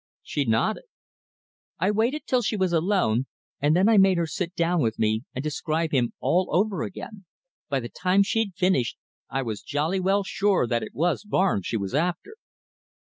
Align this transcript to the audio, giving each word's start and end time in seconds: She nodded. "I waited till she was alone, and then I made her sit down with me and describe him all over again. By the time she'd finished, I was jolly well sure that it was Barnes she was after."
She 0.23 0.45
nodded. 0.45 0.85
"I 1.77 1.91
waited 1.91 2.25
till 2.25 2.41
she 2.41 2.57
was 2.57 2.73
alone, 2.73 3.27
and 3.59 3.75
then 3.75 3.87
I 3.87 3.99
made 3.99 4.17
her 4.17 4.25
sit 4.25 4.55
down 4.55 4.81
with 4.81 4.97
me 4.97 5.25
and 5.35 5.43
describe 5.43 5.91
him 5.91 6.13
all 6.19 6.47
over 6.51 6.81
again. 6.81 7.25
By 7.69 7.81
the 7.81 7.89
time 7.89 8.23
she'd 8.23 8.55
finished, 8.55 8.97
I 9.29 9.43
was 9.43 9.61
jolly 9.61 9.99
well 9.99 10.23
sure 10.23 10.65
that 10.65 10.81
it 10.81 10.95
was 10.95 11.23
Barnes 11.23 11.67
she 11.67 11.77
was 11.77 11.93
after." 11.93 12.33